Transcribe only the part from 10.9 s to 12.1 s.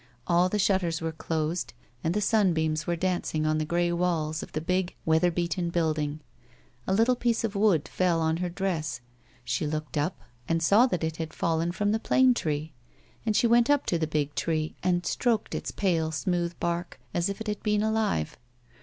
it had fallen from the